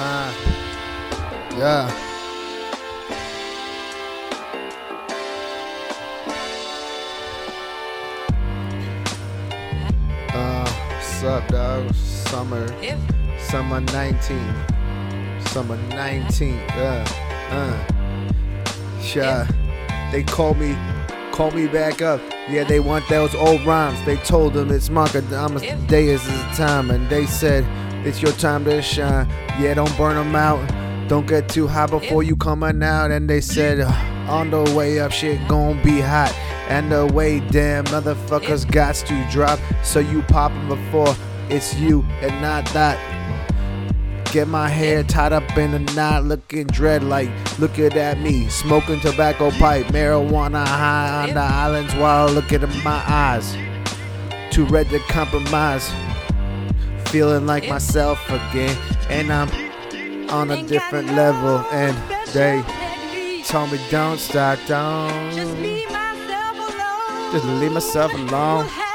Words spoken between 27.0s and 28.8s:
they said it's your time